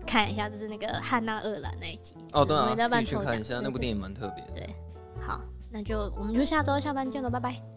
[0.08, 4.52] 看一下，就是那个汉娜厄兰那一集哦，对啊，可以去看一下，那部电影蛮特别的。
[4.54, 4.76] 对，
[5.22, 7.75] 好，那就我们就下周下班见了，拜拜。